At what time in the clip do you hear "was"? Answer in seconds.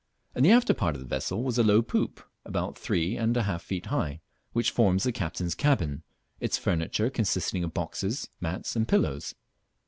1.43-1.59